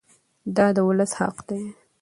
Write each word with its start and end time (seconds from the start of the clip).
دا 0.55 0.67
د 0.75 0.77
ولس 0.87 1.11
حق 1.19 1.37
دی. 1.47 1.61